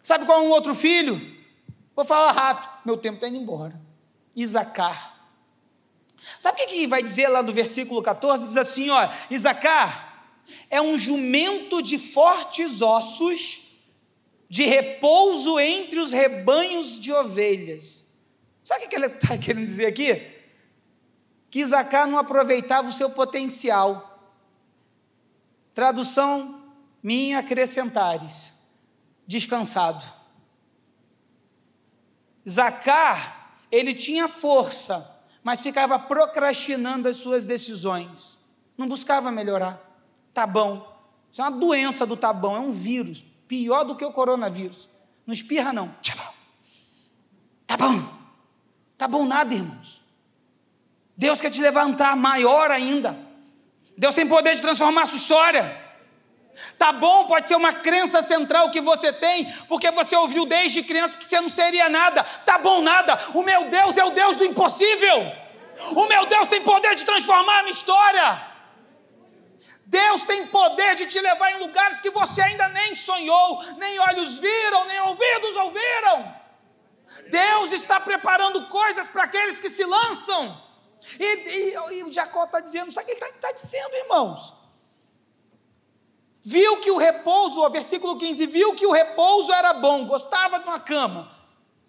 [0.00, 1.34] Sabe qual é um outro filho?
[1.96, 3.80] Vou falar rápido, meu tempo está indo embora.
[4.36, 5.13] Isacar.
[6.38, 8.46] Sabe o que vai dizer lá do versículo 14?
[8.46, 10.32] Diz assim: ó, Isacar
[10.70, 13.82] é um jumento de fortes ossos,
[14.48, 18.04] de repouso entre os rebanhos de ovelhas.
[18.62, 20.32] Sabe o que ele está querendo dizer aqui?
[21.50, 24.10] Que Isacar não aproveitava o seu potencial.
[25.72, 26.62] Tradução
[27.02, 28.52] minha acrescentares.
[29.26, 30.04] descansado.
[32.48, 35.13] Zacar, ele tinha força,
[35.44, 38.38] mas ficava procrastinando as suas decisões.
[38.76, 39.78] Não buscava melhorar.
[40.32, 40.90] Tá bom.
[41.30, 44.88] Isso é uma doença do tá bom, é um vírus, pior do que o coronavírus.
[45.26, 45.94] Não espirra não.
[47.66, 48.02] Tá bom.
[48.96, 50.02] Tá bom nada, irmãos.
[51.16, 53.18] Deus quer te levantar maior ainda.
[53.96, 55.83] Deus tem poder de transformar a sua história.
[56.78, 61.18] Tá bom, pode ser uma crença central que você tem, porque você ouviu desde criança
[61.18, 62.22] que você não seria nada.
[62.22, 63.18] Tá bom nada.
[63.34, 65.32] O meu Deus é o Deus do impossível.
[65.96, 68.54] O meu Deus tem poder de transformar a minha história.
[69.86, 74.38] Deus tem poder de te levar em lugares que você ainda nem sonhou, nem olhos
[74.38, 76.34] viram, nem ouvidos ouviram.
[77.28, 80.62] Deus está preparando coisas para aqueles que se lançam.
[81.18, 84.63] E, e, e Jacó está dizendo, sabe o que ele está tá dizendo, irmãos?
[86.46, 90.66] Viu que o repouso, o versículo 15, viu que o repouso era bom, gostava de
[90.66, 91.32] uma cama,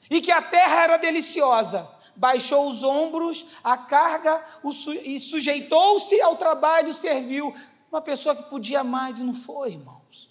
[0.09, 1.85] e que a terra era deliciosa.
[2.15, 4.71] Baixou os ombros, a carga, o,
[5.03, 7.53] e sujeitou-se ao trabalho, serviu.
[7.91, 10.29] Uma pessoa que podia mais e não foi, irmãos.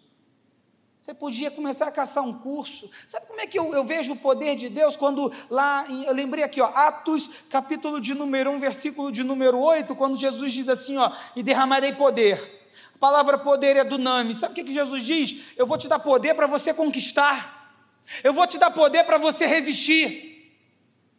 [1.02, 2.90] Você podia começar a caçar um curso.
[3.06, 4.96] Sabe como é que eu, eu vejo o poder de Deus?
[4.96, 9.58] Quando lá, em, eu lembrei aqui, ó, Atos, capítulo de número 1, versículo de número
[9.58, 12.63] 8, quando Jesus diz assim, ó, e derramarei poder
[12.94, 14.34] a palavra poder é do nome.
[14.34, 15.42] Sabe o que, que Jesus diz?
[15.56, 17.82] Eu vou te dar poder para você conquistar.
[18.22, 20.34] Eu vou te dar poder para você resistir.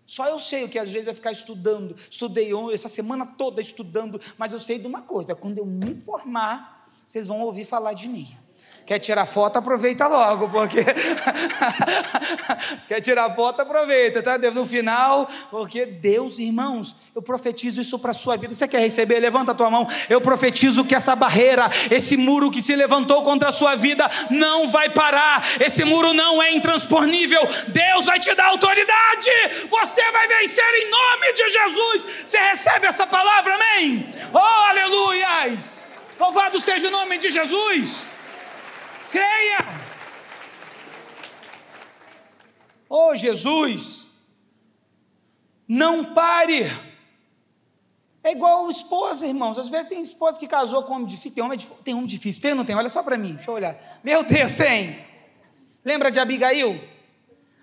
[0.05, 1.95] Só eu sei o que às vezes é ficar estudando.
[2.09, 6.87] Estudei essa semana toda estudando, mas eu sei de uma coisa: quando eu me formar,
[7.07, 8.44] vocês vão ouvir falar de mim.
[8.85, 10.85] Quer tirar foto, aproveita logo, porque.
[12.87, 14.37] Quer tirar foto, aproveita, tá?
[14.37, 18.53] No final, porque Deus, irmãos, eu profetizo isso para a sua vida.
[18.53, 19.19] Você quer receber?
[19.19, 19.87] Levanta a tua mão.
[20.07, 24.69] Eu profetizo que essa barreira, esse muro que se levantou contra a sua vida, não
[24.69, 25.43] vai parar.
[25.59, 27.41] Esse muro não é intransponível.
[27.69, 29.31] Deus vai te dar autoridade.
[29.67, 32.05] Você vai vencer em nome de Jesus.
[32.23, 34.07] Você recebe essa palavra, amém?
[34.31, 35.57] Oh, aleluia!
[36.19, 38.13] Louvado seja o nome de Jesus.
[39.15, 39.59] Creia!
[42.89, 44.07] Oh Jesus,
[45.65, 46.69] não pare.
[48.21, 49.57] É igual esposa, irmãos.
[49.57, 51.31] Às vezes tem esposa que casou com homem difícil.
[51.31, 52.41] Tem homem, tem homem difícil.
[52.41, 52.75] Tem ou não tem?
[52.75, 53.35] Olha só para mim.
[53.35, 54.01] Deixa eu olhar.
[54.03, 54.99] Meu Deus, tem.
[55.85, 56.77] Lembra de Abigail?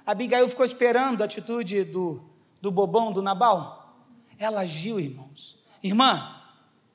[0.07, 2.23] Abigail ficou esperando a atitude do,
[2.62, 3.95] do bobão, do Nabal.
[4.38, 5.62] Ela agiu, irmãos.
[5.83, 6.35] Irmã,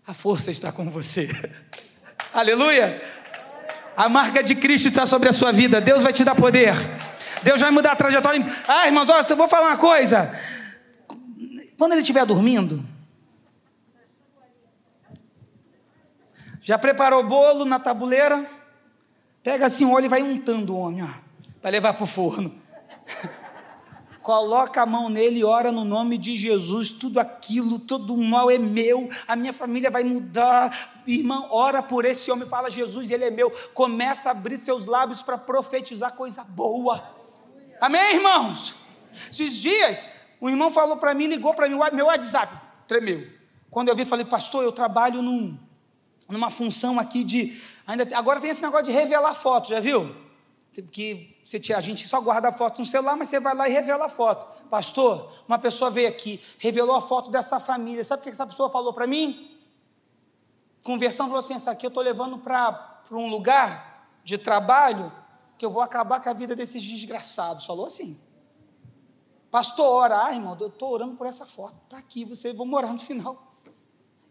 [0.06, 1.30] a força está com você.
[2.34, 3.17] Aleluia.
[3.98, 5.82] A marca de Cristo está sobre a sua vida.
[5.82, 6.76] Deus vai te dar poder.
[7.42, 8.46] Deus vai mudar a trajetória.
[8.68, 10.40] Ah, irmãos, olha, eu vou falar uma coisa.
[11.80, 12.86] Quando ele estiver dormindo,
[16.62, 18.48] já preparou o bolo na tabuleira,
[19.42, 21.10] pega assim o óleo e vai untando o homem,
[21.60, 22.54] para levar para o forno.
[24.28, 28.52] Coloca a mão nele e ora no nome de Jesus, tudo aquilo, todo o mal
[28.52, 31.02] é meu, a minha família vai mudar.
[31.08, 33.50] Irmão, ora por esse homem, fala Jesus, ele é meu.
[33.74, 37.02] Começa a abrir seus lábios para profetizar coisa boa.
[37.80, 38.76] Amém, irmãos?
[39.32, 40.10] Esses dias,
[40.42, 42.54] um irmão falou para mim, ligou para mim, meu WhatsApp
[42.86, 43.26] tremeu.
[43.72, 45.58] Quando eu vi, falei, pastor, eu trabalho num,
[46.28, 47.58] numa função aqui de.
[47.88, 50.14] Ainda, agora tem esse negócio de revelar fotos, já viu?
[50.82, 53.72] Que você, a gente só guarda a foto no celular, mas você vai lá e
[53.72, 54.66] revela a foto.
[54.70, 58.04] Pastor, uma pessoa veio aqui, revelou a foto dessa família.
[58.04, 59.58] Sabe o que essa pessoa falou para mim?
[60.84, 65.12] Conversão falou assim: essa aqui eu estou levando para um lugar de trabalho
[65.58, 67.66] que eu vou acabar com a vida desses desgraçados.
[67.66, 68.20] Falou assim.
[69.50, 71.76] Pastor, ora, ah, irmão, eu estou orando por essa foto.
[71.86, 73.47] Está aqui, você vou morar no final.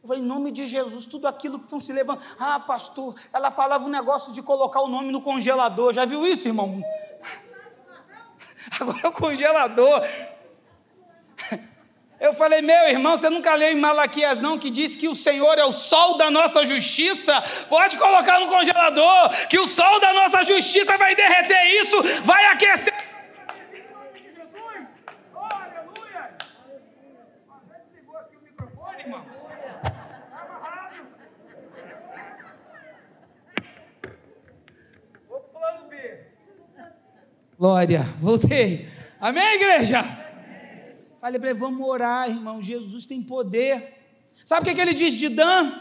[0.06, 2.20] Eu falei, em nome de Jesus, tudo aquilo que estão se levando.
[2.38, 5.92] Ah, pastor, ela falava um negócio de colocar o nome no congelador.
[5.92, 6.80] Já viu isso, irmão?
[8.78, 10.00] Agora o congelador.
[12.20, 15.58] Eu falei, meu irmão, você nunca leu em Malaquias não, que diz que o Senhor
[15.58, 17.34] é o sol da nossa justiça?
[17.68, 22.94] Pode colocar no congelador, que o sol da nossa justiça vai derreter isso, vai aquecer.
[25.34, 26.36] Aleluia!
[28.20, 29.35] aqui o microfone, irmãos.
[37.58, 38.86] Glória, voltei.
[39.18, 40.02] Amém, igreja?
[41.18, 42.62] Falei para ele, vamos orar, irmão.
[42.62, 43.94] Jesus tem poder.
[44.44, 45.72] Sabe o que, que ele diz de Dan?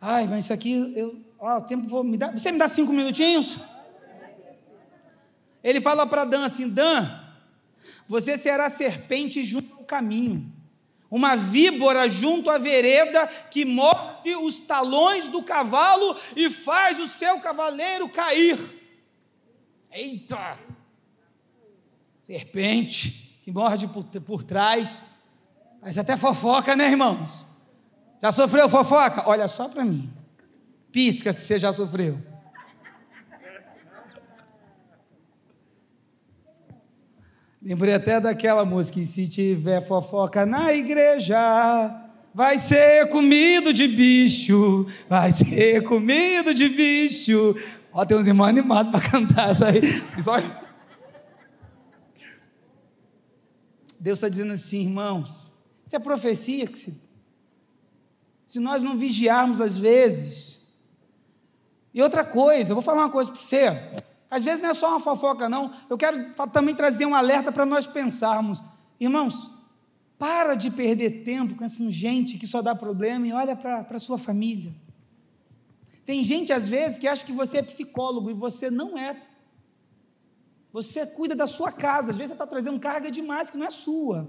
[0.00, 2.32] Ai, mas isso aqui, eu, ó, o tempo vou me dar.
[2.32, 3.58] Você me dá cinco minutinhos?
[5.62, 7.06] Ele fala para Dan assim: Dan,
[8.08, 10.50] você será serpente junto ao caminho,
[11.10, 17.38] uma víbora junto à vereda que morde os talões do cavalo e faz o seu
[17.38, 18.77] cavaleiro cair.
[19.90, 20.58] Eita!
[22.24, 25.02] Serpente que morde por, por trás.
[25.80, 27.46] Mas até fofoca, né, irmãos?
[28.22, 29.28] Já sofreu fofoca?
[29.28, 30.12] Olha só para mim.
[30.92, 32.18] Pisca se você já sofreu.
[37.62, 41.38] Lembrei até daquela música, se tiver fofoca na igreja,
[42.32, 47.54] vai ser comido de bicho, vai ser comido de bicho.
[47.98, 49.80] Ó, tem uns irmãos animados para cantar isso aí.
[50.22, 50.36] Só...
[53.98, 55.52] Deus está dizendo assim, irmãos,
[55.84, 56.94] isso é profecia que se,
[58.46, 60.78] se nós não vigiarmos às vezes.
[61.92, 63.66] E outra coisa, eu vou falar uma coisa para você.
[64.30, 65.74] Às vezes não é só uma fofoca, não.
[65.90, 68.62] Eu quero também trazer um alerta para nós pensarmos.
[69.00, 69.50] Irmãos,
[70.16, 73.98] para de perder tempo com essa gente que só dá problema e olha para a
[73.98, 74.72] sua família.
[76.08, 79.14] Tem gente, às vezes, que acha que você é psicólogo e você não é.
[80.72, 83.68] Você cuida da sua casa, às vezes você está trazendo carga demais que não é
[83.68, 84.26] sua.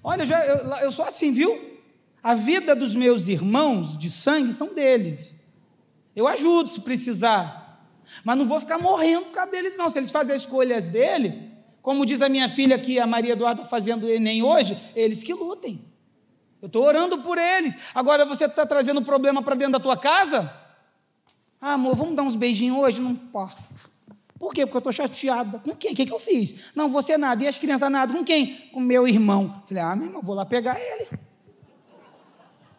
[0.00, 1.76] Olha, eu, já, eu, eu sou assim, viu?
[2.22, 5.34] A vida dos meus irmãos de sangue são deles.
[6.14, 7.84] Eu ajudo se precisar.
[8.22, 9.90] Mas não vou ficar morrendo por causa deles, não.
[9.90, 11.50] Se eles fazem as escolhas dele,
[11.82, 15.34] como diz a minha filha aqui, a Maria Eduarda fazendo o Enem hoje, eles que
[15.34, 15.84] lutem.
[16.60, 17.76] Eu estou orando por eles.
[17.94, 20.52] Agora você está trazendo problema para dentro da tua casa?
[21.60, 23.00] Ah, amor, vamos dar uns beijinhos hoje?
[23.00, 23.88] Não posso.
[24.38, 24.64] Por quê?
[24.64, 25.58] Porque eu estou chateada.
[25.58, 25.92] Com quem?
[25.92, 26.60] O que, que eu fiz?
[26.74, 27.42] Não, você nada.
[27.42, 28.12] E as crianças nada.
[28.12, 28.68] Com quem?
[28.70, 29.62] Com meu irmão.
[29.66, 31.08] Falei, ah, meu irmão, vou lá pegar ele.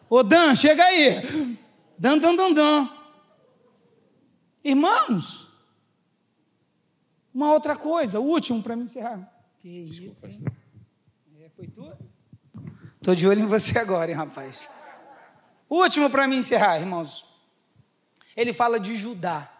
[0.08, 1.56] Ô, Dan, chega aí.
[1.98, 2.90] Dan, dan, dan, dan.
[4.64, 5.48] Irmãos,
[7.32, 9.32] uma outra coisa, último para me encerrar.
[9.60, 10.44] Que Desculpa, isso?
[11.38, 11.92] É, foi tu?
[13.00, 14.68] Estou de olho em você agora, hein, rapaz.
[15.68, 17.26] O último para me encerrar, irmãos.
[18.36, 19.50] Ele fala de Judá.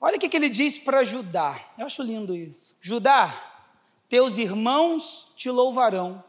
[0.00, 1.60] Olha o que, que ele diz para Judá.
[1.76, 2.76] Eu acho lindo isso.
[2.80, 3.32] Judá,
[4.08, 6.24] teus irmãos te louvarão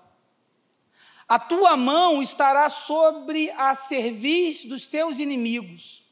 [1.27, 6.03] a tua mão estará sobre a serviço dos teus inimigos.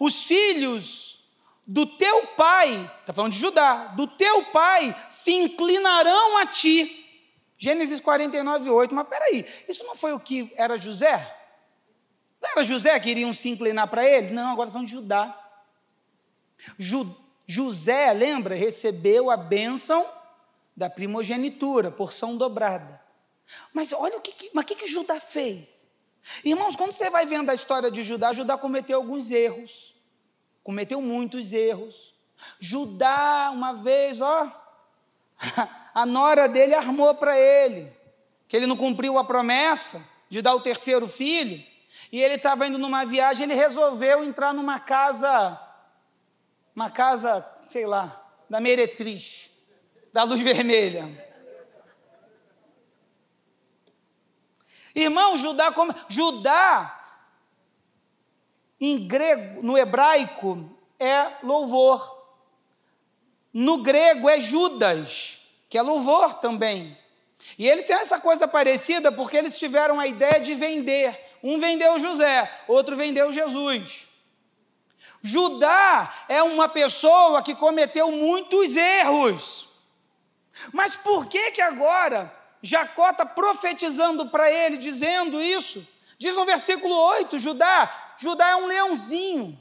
[0.00, 1.20] Os filhos
[1.66, 7.03] do teu pai, está falando de Judá, do teu pai se inclinarão a ti.
[7.64, 8.94] Gênesis 49, 8.
[8.94, 11.16] Mas peraí, isso não foi o que era José?
[12.42, 14.32] Não era José que iriam se inclinar para ele?
[14.32, 15.34] Não, agora falando de Judá.
[16.78, 20.06] Ju, José, lembra, recebeu a bênção
[20.76, 23.00] da primogenitura, porção dobrada.
[23.72, 25.90] Mas olha o que, mas que, que Judá fez.
[26.44, 29.96] Irmãos, quando você vai vendo a história de Judá, Judá cometeu alguns erros.
[30.62, 32.14] Cometeu muitos erros.
[32.60, 34.52] Judá, uma vez, ó,
[35.94, 37.90] a nora dele armou para ele,
[38.48, 41.64] que ele não cumpriu a promessa de dar o terceiro filho,
[42.10, 45.60] e ele estava indo numa viagem, ele resolveu entrar numa casa,
[46.74, 48.20] uma casa, sei lá,
[48.50, 49.52] da meretriz,
[50.12, 51.22] da luz vermelha.
[54.94, 57.04] Irmão, Judá, como, Judá,
[58.80, 62.12] em grego, no hebraico, é louvor.
[63.52, 65.43] No grego é Judas,
[65.74, 66.96] que é louvor também.
[67.58, 71.18] E eles têm essa coisa parecida porque eles tiveram a ideia de vender.
[71.42, 74.06] Um vendeu José, outro vendeu Jesus.
[75.20, 79.80] Judá é uma pessoa que cometeu muitos erros.
[80.72, 85.84] Mas por que que agora Jacó está profetizando para ele, dizendo isso.
[86.16, 89.58] Diz no versículo 8: Judá, Judá é um leãozinho.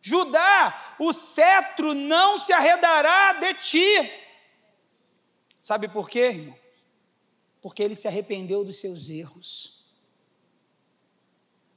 [0.00, 4.25] Judá, o cetro não se arredará de ti.
[5.66, 6.56] Sabe por quê, irmão?
[7.60, 9.84] Porque ele se arrependeu dos seus erros.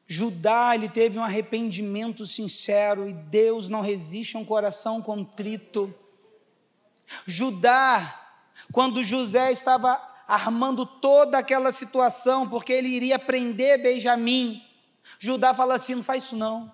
[0.05, 5.91] Judá, ele teve um arrependimento sincero e Deus não resiste a um coração contrito.
[7.25, 8.37] Judá,
[8.71, 14.63] quando José estava armando toda aquela situação, porque ele iria prender Benjamim,
[15.17, 16.71] Judá fala assim: não faz isso não.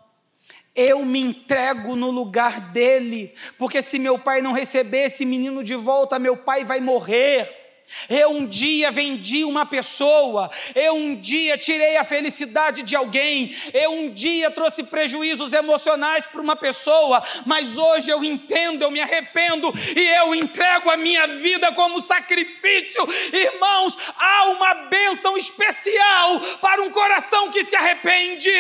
[0.76, 5.76] Eu me entrego no lugar dele, porque se meu pai não receber esse menino de
[5.76, 7.66] volta, meu pai vai morrer.
[8.10, 13.92] Eu um dia vendi uma pessoa, eu um dia tirei a felicidade de alguém, eu
[13.92, 19.72] um dia trouxe prejuízos emocionais para uma pessoa, mas hoje eu entendo, eu me arrependo
[19.96, 23.08] e eu entrego a minha vida como sacrifício.
[23.32, 28.52] Irmãos, há uma bênção especial para um coração que se arrepende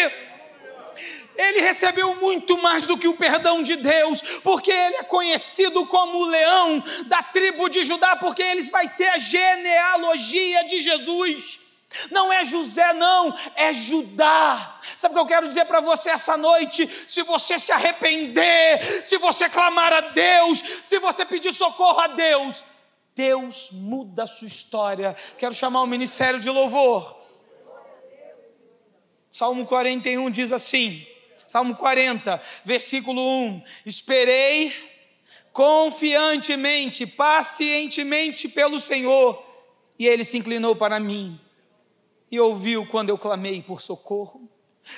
[1.38, 6.18] ele recebeu muito mais do que o perdão de Deus, porque ele é conhecido como
[6.18, 11.60] o leão da tribo de Judá, porque ele vai ser a genealogia de Jesus.
[12.12, 14.80] Não é José, não, é Judá.
[14.98, 16.90] Sabe o que eu quero dizer para você essa noite?
[17.08, 22.64] Se você se arrepender, se você clamar a Deus, se você pedir socorro a Deus,
[23.16, 25.16] Deus muda a sua história.
[25.38, 27.24] Quero chamar o ministério de louvor.
[29.32, 31.06] Salmo 41 diz assim:
[31.56, 34.74] Salmo 40, versículo 1: Esperei
[35.53, 39.41] confiantemente, pacientemente pelo Senhor,
[39.97, 41.39] e ele se inclinou para mim
[42.30, 44.49] e ouviu quando eu clamei por socorro.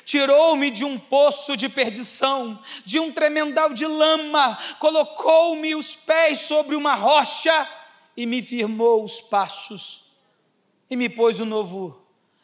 [0.03, 6.76] Tirou-me de um poço de perdição, de um tremendal de lama, colocou-me os pés sobre
[6.76, 7.70] uma rocha
[8.18, 10.12] e me firmou os passos,
[10.89, 12.01] e me pôs um novo,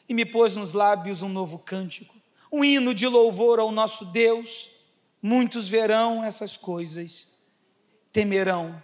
[0.08, 2.13] e me pôs nos lábios um novo cântico,
[2.54, 4.70] um hino de louvor ao nosso Deus.
[5.22, 7.40] Muitos verão essas coisas,
[8.12, 8.82] temerão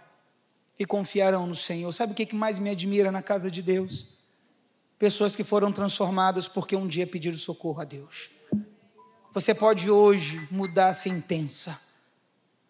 [0.78, 1.90] e confiarão no Senhor.
[1.92, 4.20] Sabe o que mais me admira na casa de Deus?
[5.00, 8.28] pessoas que foram transformadas porque um dia pediram socorro a Deus.
[9.32, 11.80] Você pode hoje mudar a sentença.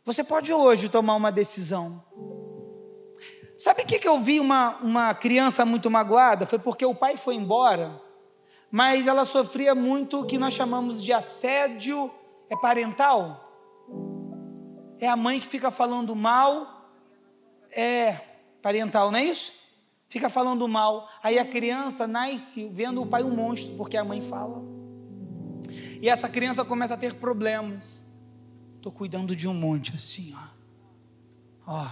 [0.05, 2.01] Você pode hoje tomar uma decisão.
[3.59, 6.47] Sabe o que, eu vi uma, uma criança muito magoada?
[6.47, 8.01] Foi porque o pai foi embora,
[8.71, 12.11] mas ela sofria muito o que nós chamamos de assédio
[12.49, 13.49] é parental.
[14.99, 16.91] É a mãe que fica falando mal,
[17.73, 18.17] é
[18.63, 19.61] parental, não é isso?
[20.11, 21.09] fica falando mal.
[21.23, 24.63] Aí a criança nasce vendo o pai um monstro, porque a mãe fala.
[26.03, 28.03] E essa criança começa a ter problemas.
[28.77, 31.73] Estou cuidando de um monte assim, ó.
[31.73, 31.89] Ó.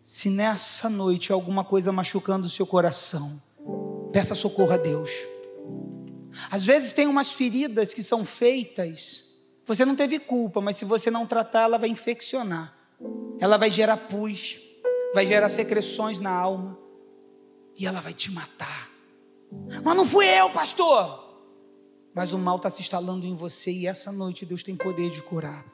[0.00, 3.42] Se nessa noite alguma coisa machucando o seu coração,
[4.14, 5.10] peça socorro a Deus.
[6.50, 9.24] Às vezes tem umas feridas que são feitas,
[9.66, 12.72] você não teve culpa, mas se você não tratar, ela vai infeccionar.
[13.40, 14.60] Ela vai gerar pus
[15.14, 16.76] vai gerar secreções na alma
[17.78, 18.90] e ela vai te matar.
[19.84, 21.22] Mas não fui eu, pastor.
[22.12, 25.22] Mas o mal está se instalando em você e essa noite Deus tem poder de
[25.22, 25.64] curar.